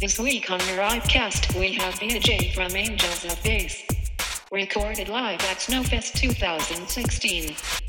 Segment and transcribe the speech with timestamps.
[0.00, 3.84] This week on your Ridecast, we have BJ from Angels of Base.
[4.50, 7.79] Recorded live at Snowfest 2016.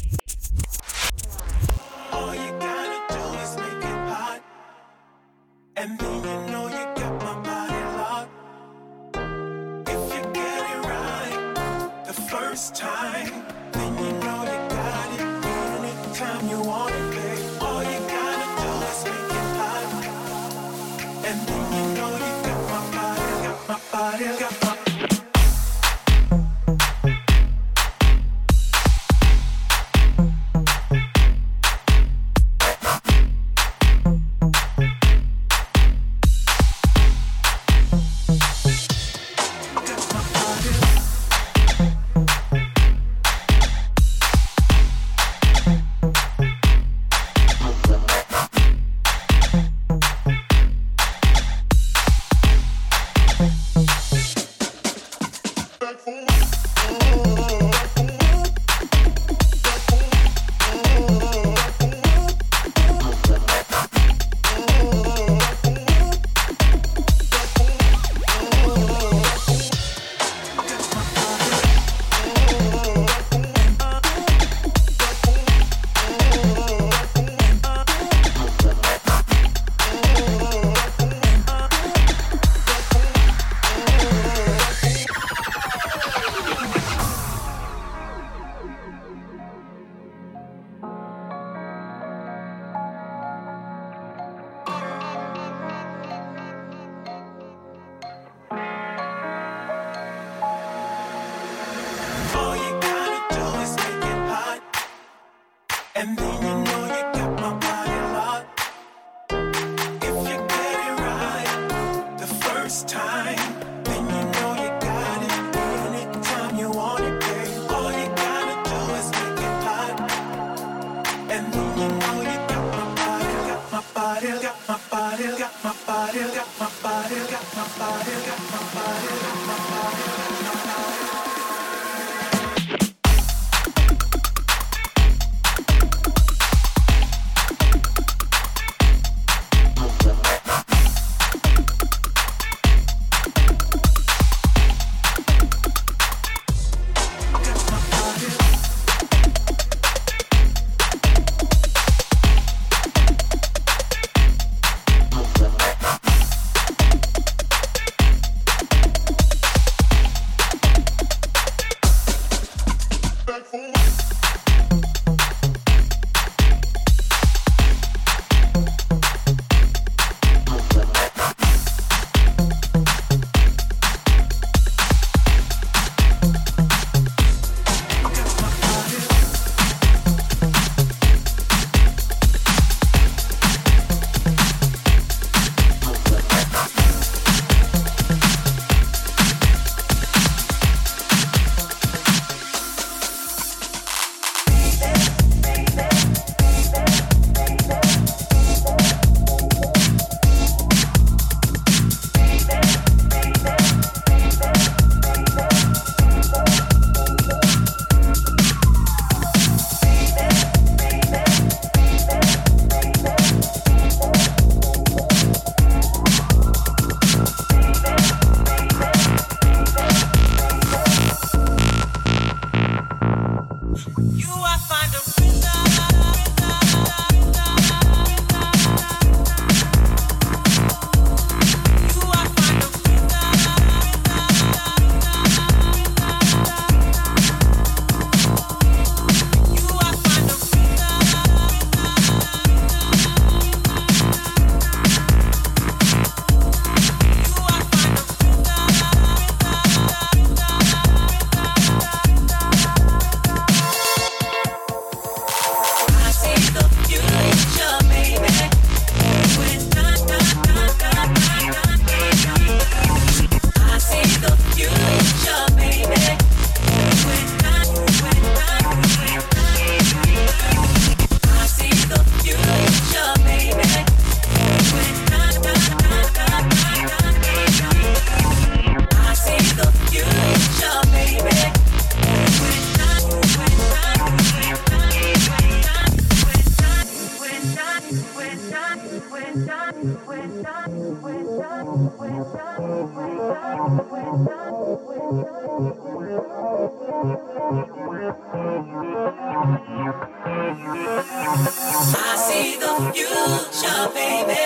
[301.33, 304.45] I see the future, baby.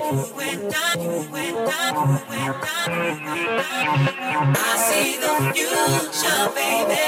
[0.00, 4.54] You and I, you and I, you and I.
[4.56, 7.06] I see the future, baby.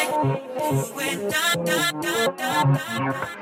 [0.76, 3.35] You and I, da, da, da, da.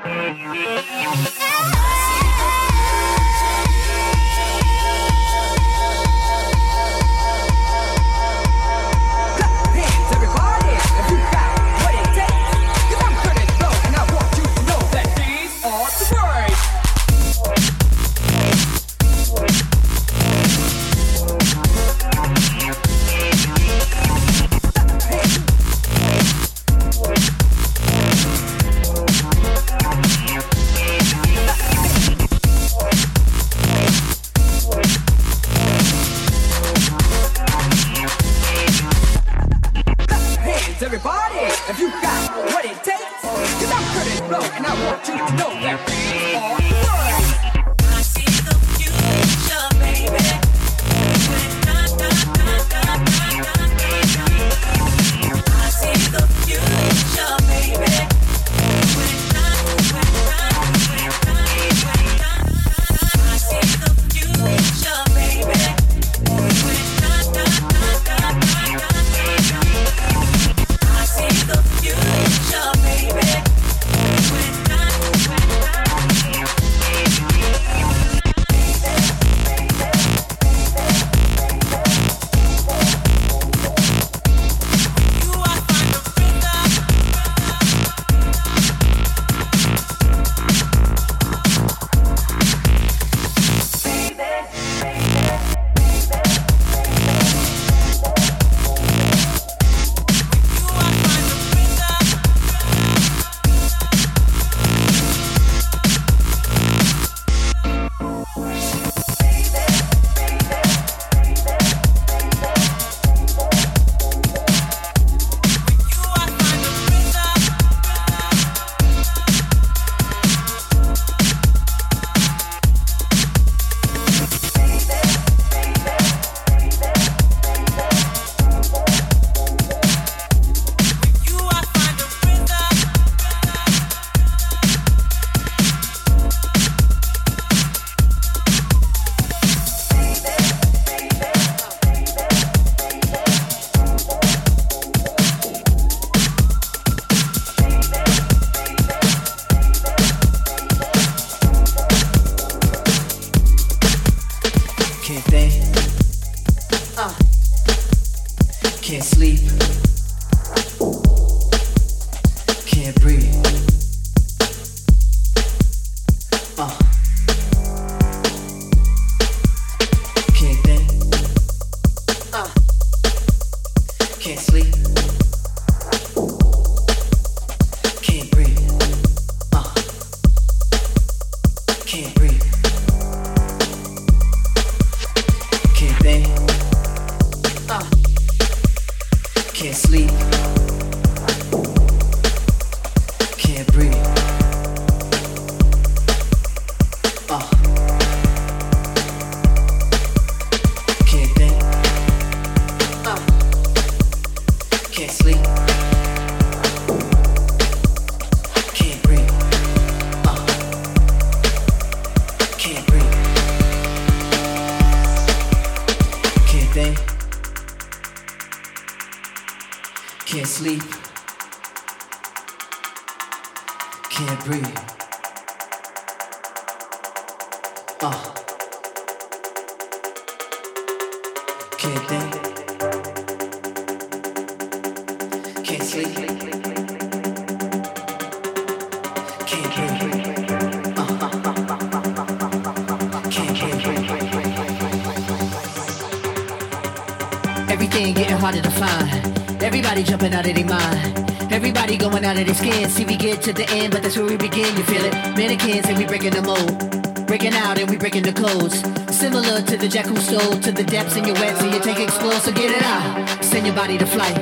[253.45, 254.75] To the end, but that's where we begin.
[254.75, 255.13] You feel it?
[255.37, 258.81] Mannequins and we breaking the mold, breaking out and we breaking the codes.
[259.15, 261.99] Similar to the jack who stole to the depths in your wet, so you take
[261.99, 263.43] explore, so get it out.
[263.45, 264.35] Send your body to flight.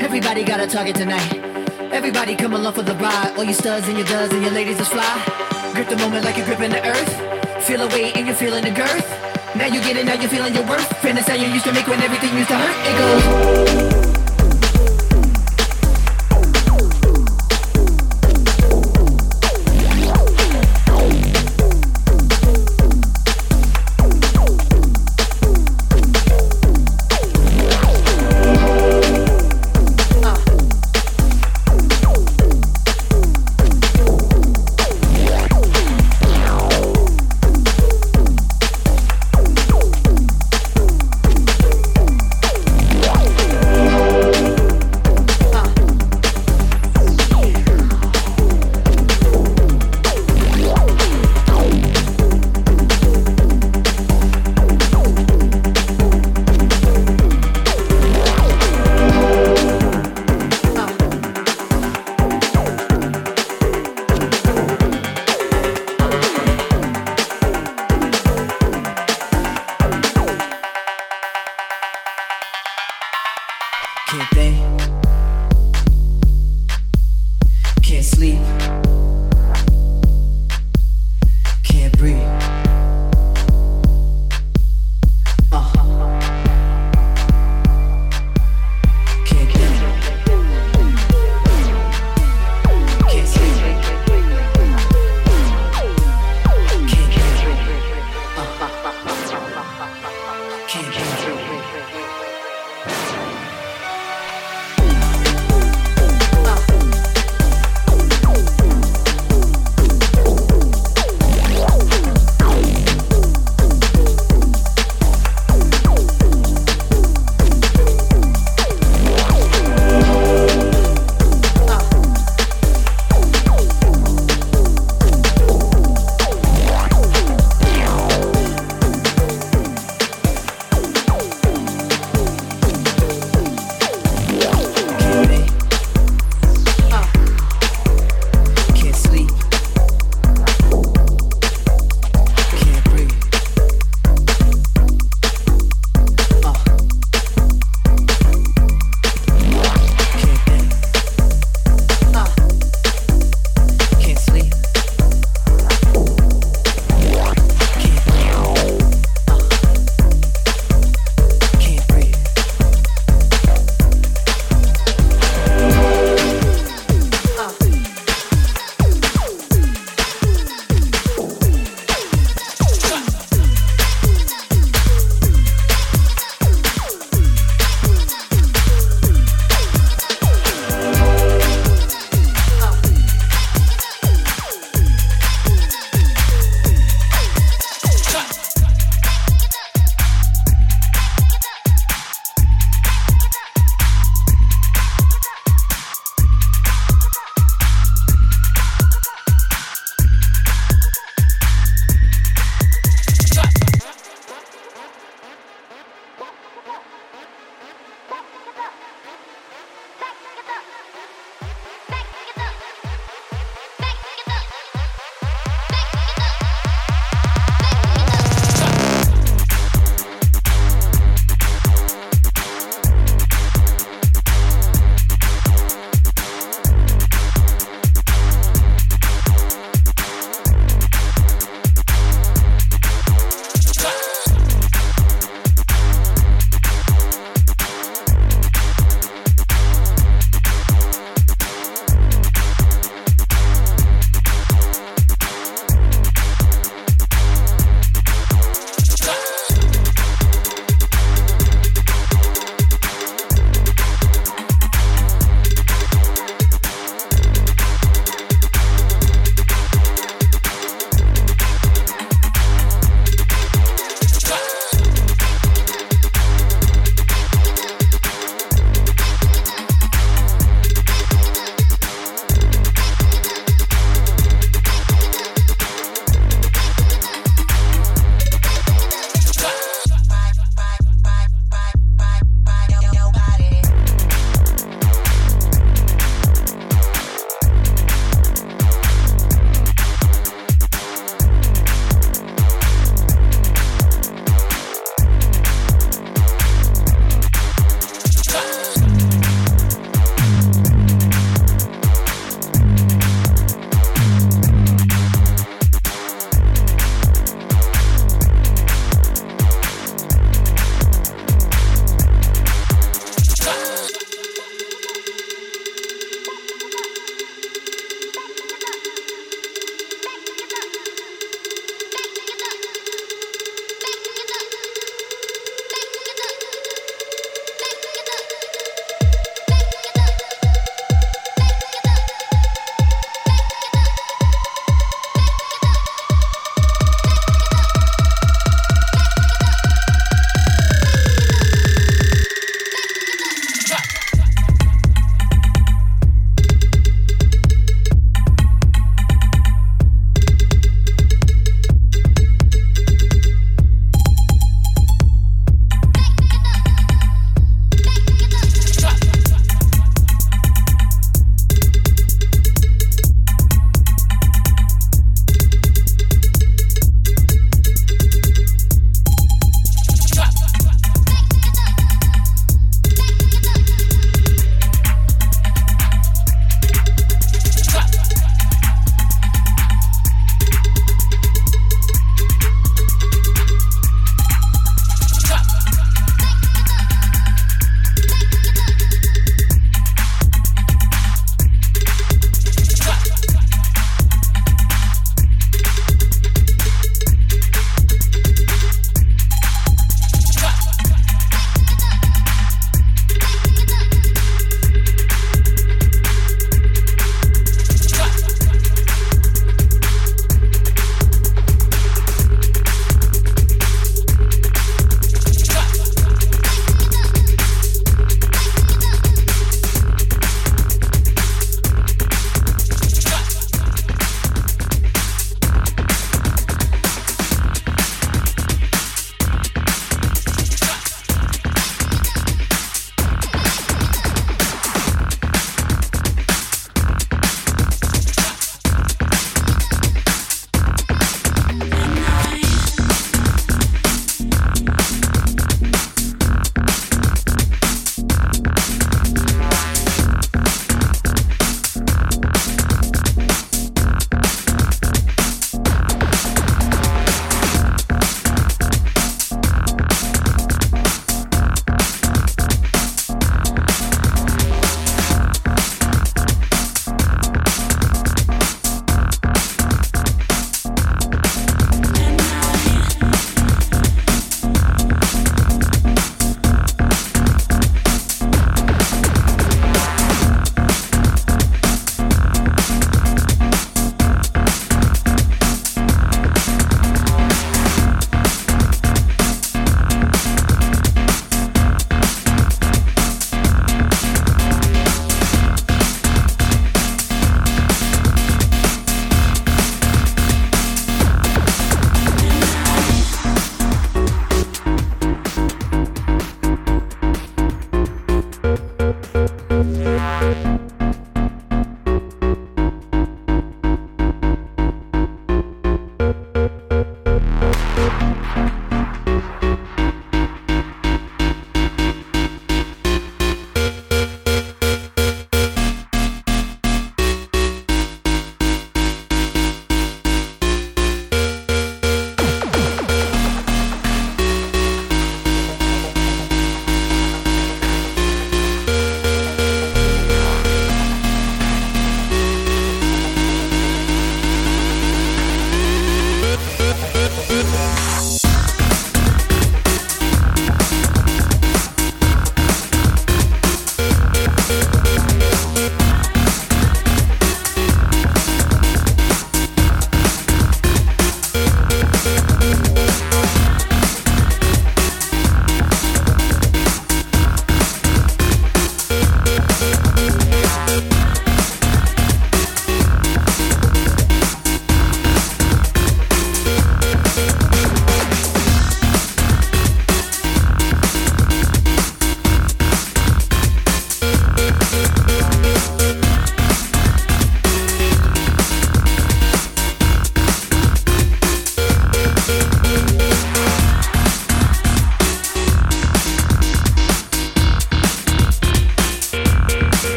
[0.00, 1.28] Everybody got a target tonight.
[1.92, 3.34] Everybody come along for the ride.
[3.36, 5.12] All you studs and your duds and your ladies is fly.
[5.74, 7.64] Grip the moment like you're gripping the earth.
[7.66, 9.06] Feel a weight and you're feeling the girth.
[9.56, 10.88] Now you get it, now you're feeling your worth.
[11.28, 12.76] How you used to make when everything used to hurt.
[12.88, 13.97] It goes.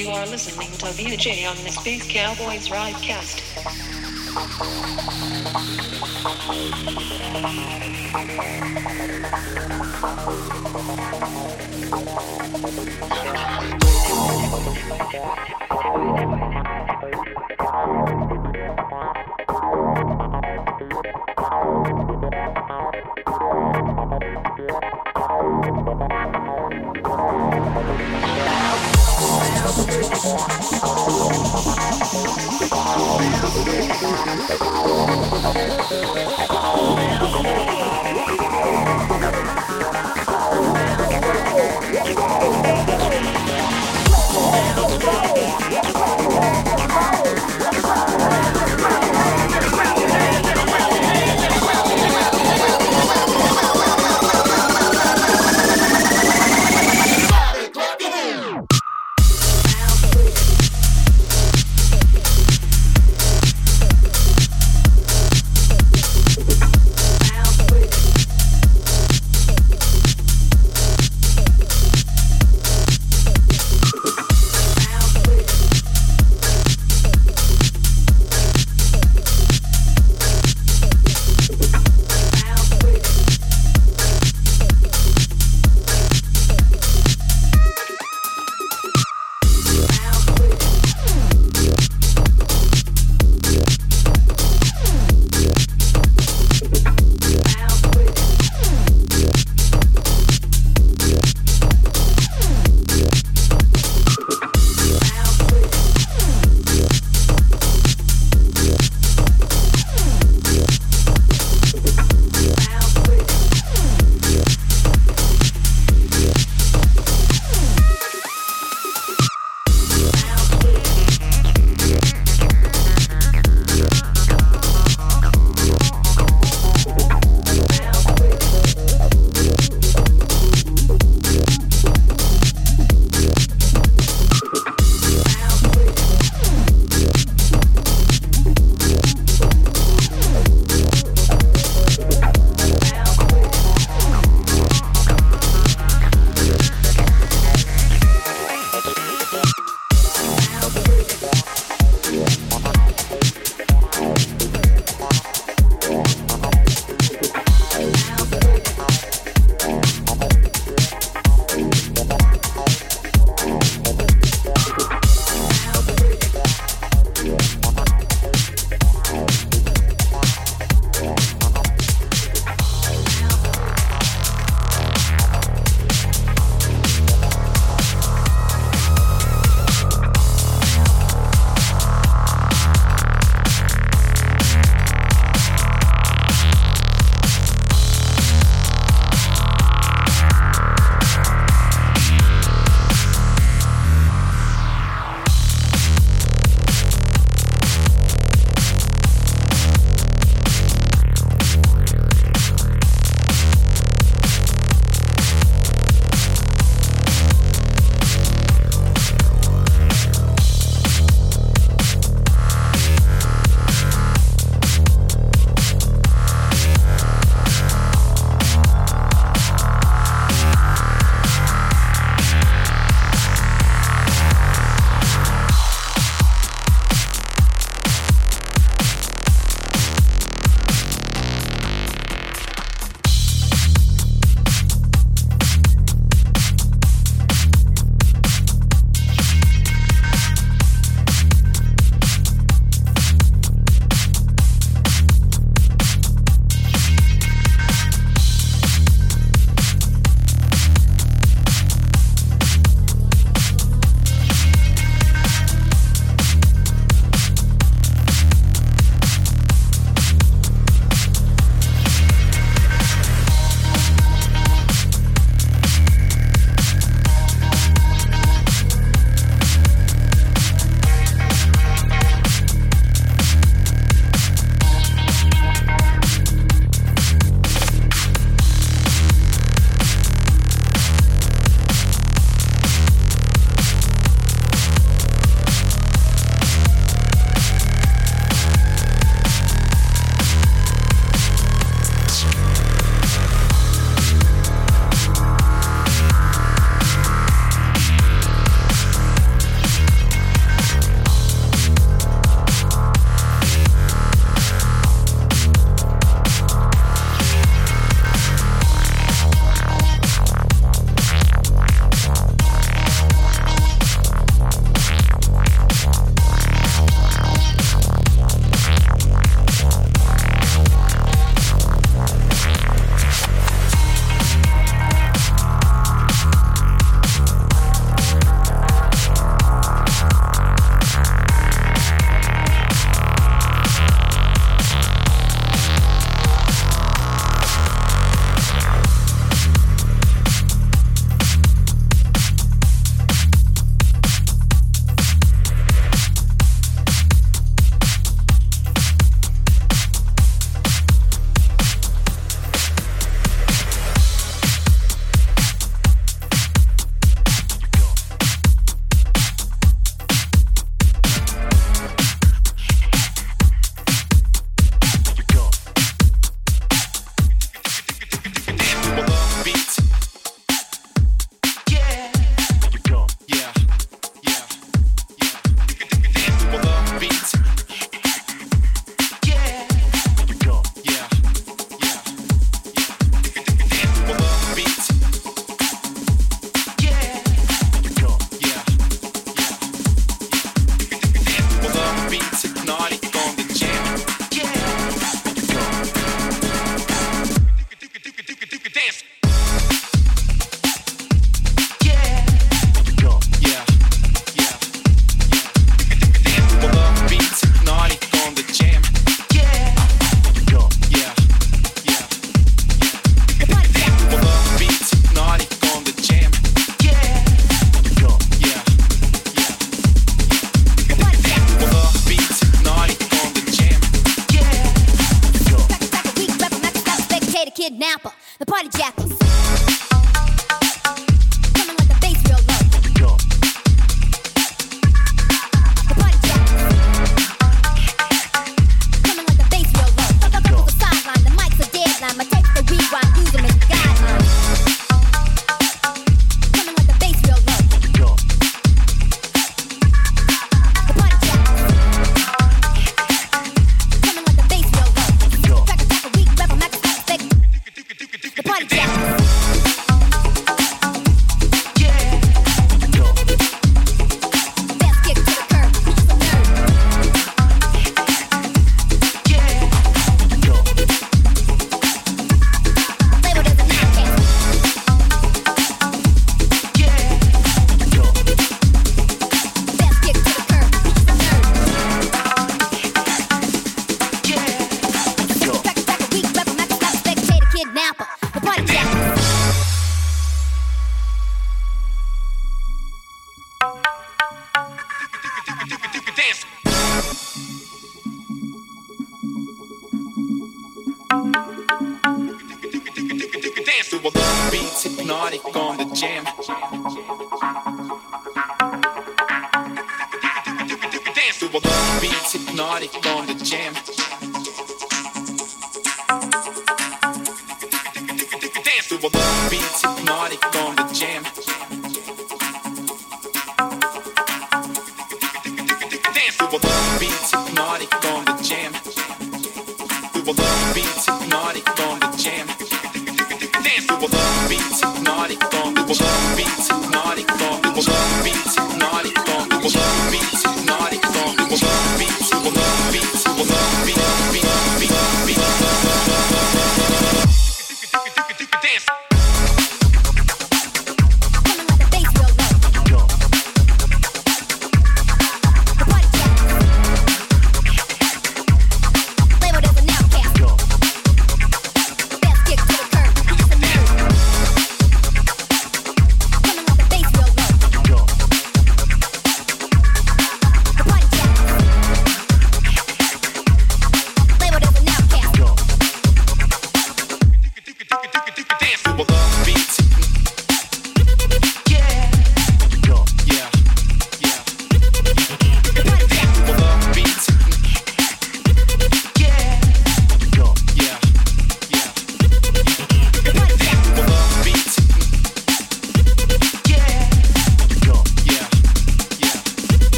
[0.00, 3.36] You are listening to VJ on the Space Cowboys Ridecast.
[30.30, 30.78] Thank
[39.58, 39.69] you.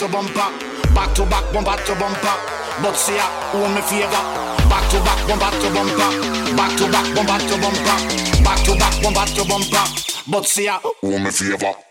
[0.00, 0.48] To bumper.
[0.94, 2.36] Back to back, bumper to bumper.
[2.82, 4.24] But see ya, who me favor.
[4.70, 6.10] Back to back, bumper to bumper.
[6.56, 7.96] Back to back, bumper to bumper.
[8.42, 9.84] Back to back, bumper to bumper.
[10.26, 11.89] But see ya, who me favor.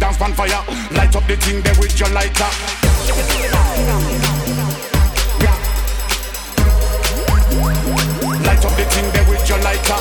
[0.00, 0.64] Dance on fire.
[0.92, 4.49] Light up the thing there with your lighter.
[9.50, 10.00] Thing there with.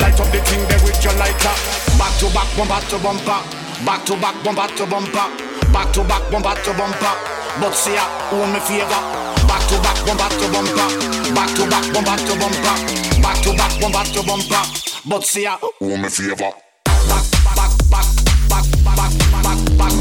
[0.00, 1.54] Light up the thing there with your lighter.
[1.98, 3.40] Back to back, bumper to bumper.
[3.84, 5.26] Back to back, bumper to bumper.
[5.72, 7.14] Back to back, bumper to bumper.
[7.60, 9.02] But see ya, who me favor.
[9.48, 10.88] Back to back, bumper to bumper.
[11.34, 12.76] Back to back, bumper to bumper.
[13.22, 14.62] Back to back, bumper to bumper.
[15.08, 16.52] But see ya, who me favor.
[16.84, 17.24] Back,
[17.56, 18.08] back, back,
[18.48, 19.92] back, back, back, back, back,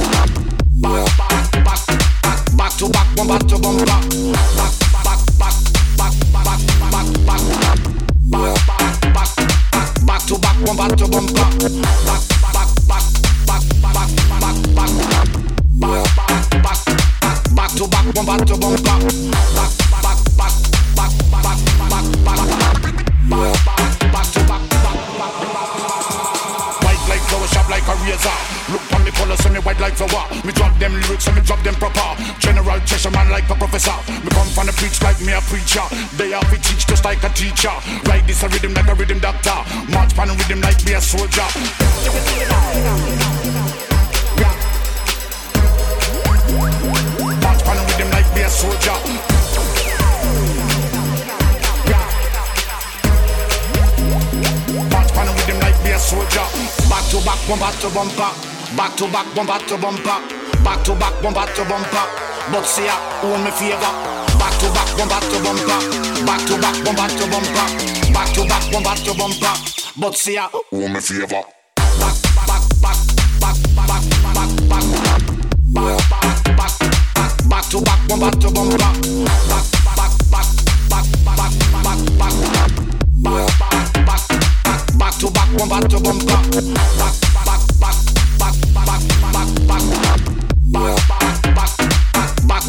[0.82, 1.06] back,
[1.66, 2.15] back,
[2.58, 4.04] back to back, one back to one back,
[4.56, 5.56] back, back, back,
[5.98, 7.44] back, back, back, back, back,
[8.06, 8.56] back,
[9.14, 9.32] back,
[10.06, 12.22] back to back, one back to one back, back,
[12.54, 13.06] back, back,
[13.48, 14.96] back, back, back, back, back,
[15.66, 16.02] back,
[16.64, 16.80] back,
[17.56, 19.02] back to back, one back to one back,
[19.56, 20.75] back, back, back.
[28.06, 28.38] razor.
[28.70, 30.26] Look on me colors so me white like for war.
[30.46, 32.16] Me drop them lyrics and me drop them proper.
[32.40, 33.98] General Cheshire man like a professor.
[34.24, 35.86] Me come from the preach like me a preacher.
[36.18, 37.74] They have to teach just like a teacher.
[38.06, 39.58] Like this a rhythm like a rhythm doctor.
[39.90, 41.50] March pan rhythm like me a soldier.
[47.42, 48.98] March pan rhythm like me a soldier.
[54.92, 55.65] March pan rhythm
[57.48, 58.32] bumper to bumper,
[58.76, 60.18] back to back bumper to bumper,
[60.64, 62.06] back to back bumper to bumper.
[62.52, 63.94] But see ya, own me favor.
[64.38, 65.80] Back to back bumper to bumper,
[66.26, 67.66] back to back bumper to bumper,
[68.14, 69.54] back to back bumper to bumper.
[69.98, 71.44] But see ya, own me favor.
[71.78, 72.98] Back back back
[73.42, 74.86] back back back back back back
[75.74, 76.74] back back back
[77.50, 78.98] back to back back to bumper, back
[79.50, 79.66] back
[79.96, 80.50] back back
[80.90, 81.52] back back
[81.84, 82.40] back back
[83.24, 83.46] back
[84.06, 84.22] back
[84.98, 86.40] back to back bumper to bumper,
[86.98, 87.25] back.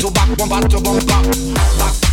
[0.07, 1.07] to back, bumper to bumper.
[1.78, 2.05] Back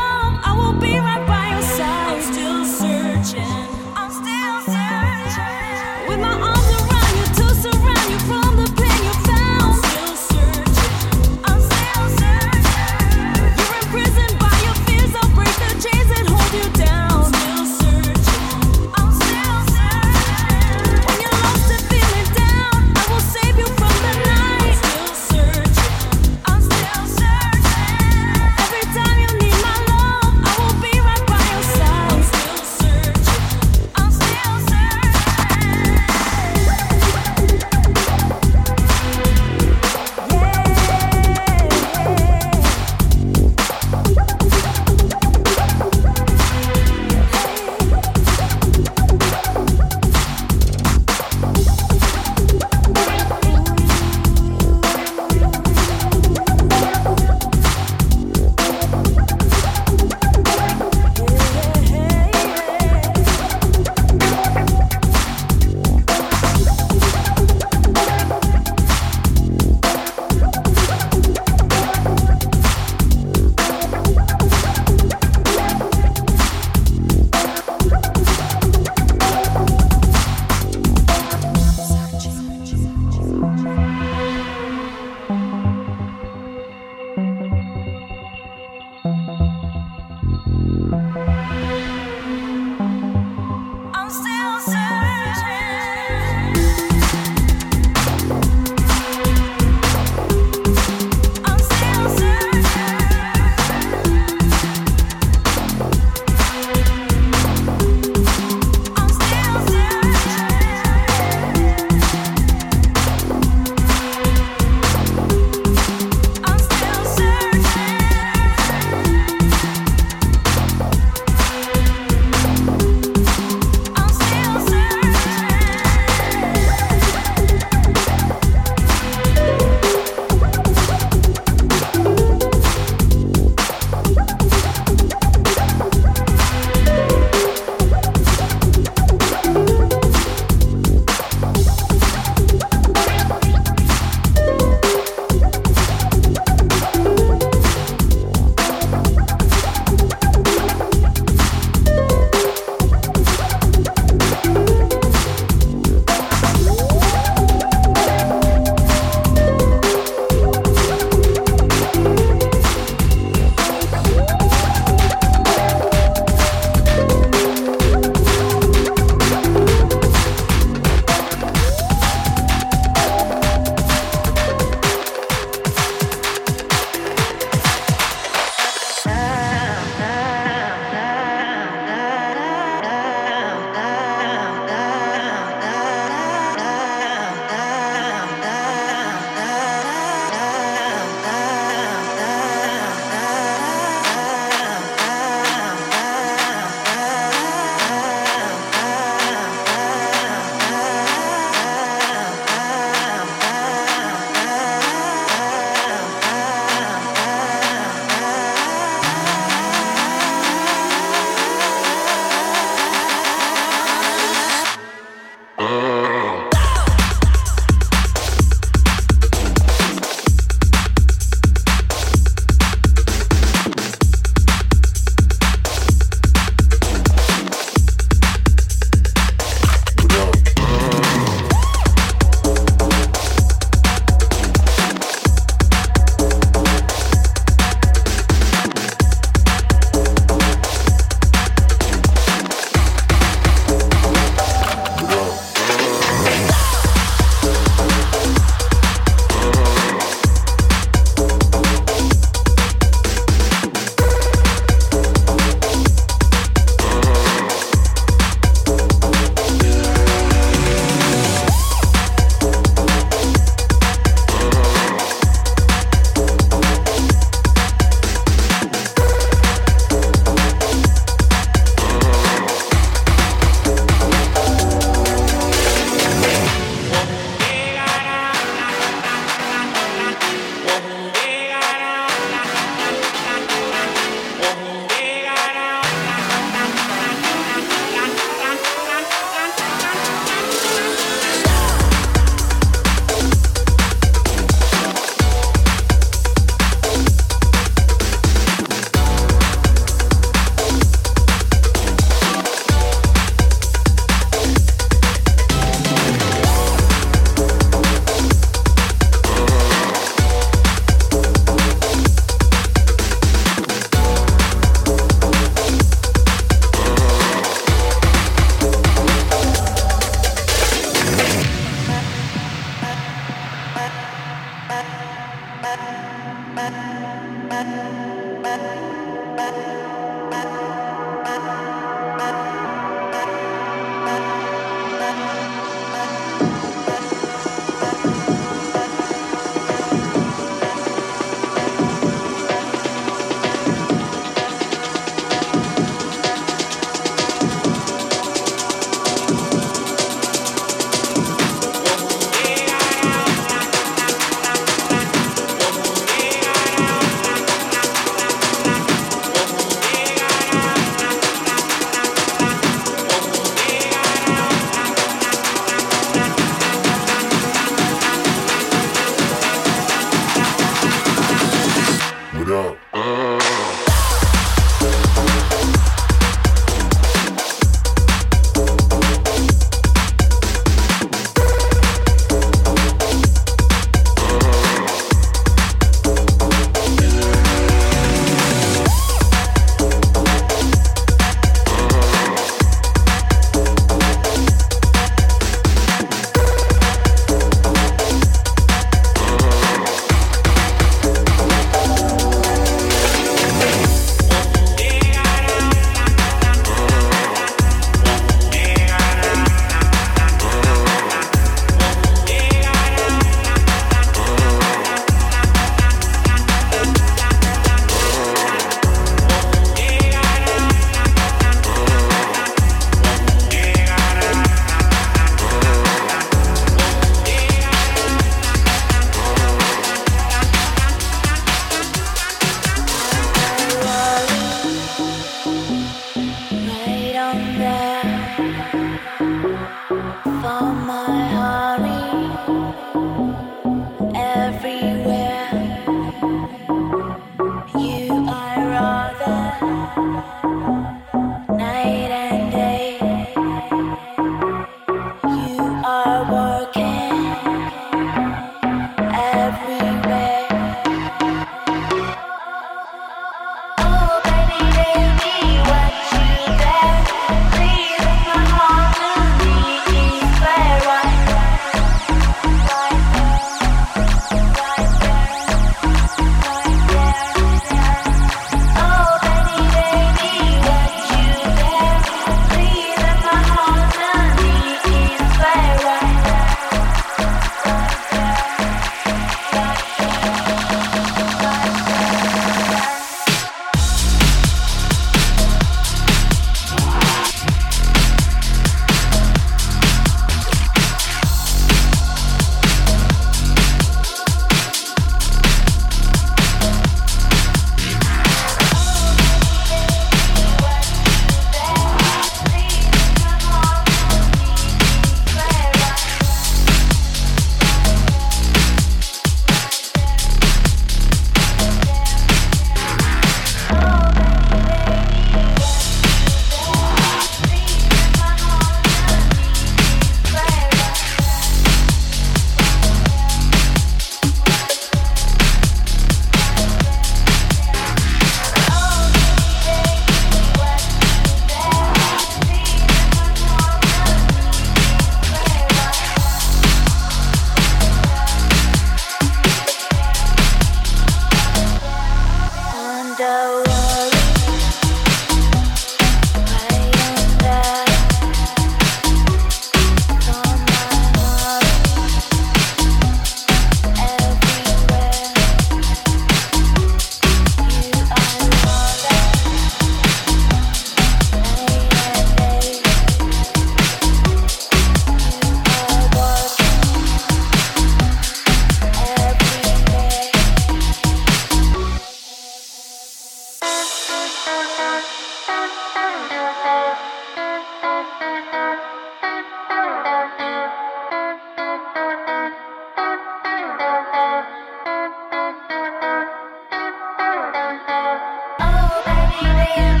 [599.42, 600.00] Thank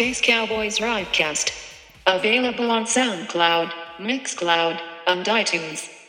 [0.00, 1.52] Space Cowboys Ridecast.
[2.06, 5.99] Available on SoundCloud, Mixcloud, and iTunes.